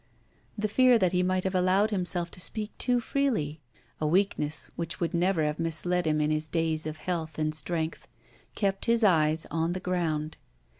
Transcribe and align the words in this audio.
The 0.57 0.67
fear 0.67 0.97
that 0.97 1.11
he 1.11 1.21
might 1.21 1.43
have 1.43 1.53
allowed 1.53 1.91
himself 1.91 2.31
to 2.31 2.39
speak 2.41 2.75
too 2.79 2.99
freely 2.99 3.61
a 3.99 4.07
weakness 4.07 4.71
which 4.75 4.99
would 4.99 5.13
never 5.13 5.43
have 5.43 5.59
misled 5.59 6.07
him 6.07 6.19
in 6.19 6.31
his 6.31 6.47
days 6.47 6.87
of 6.87 6.97
health 6.97 7.37
and 7.37 7.53
strength 7.53 8.07
kept 8.55 8.85
his 8.85 9.03
eyes 9.03 9.45
on 9.51 9.73
the 9.73 9.79
ground. 9.79 10.37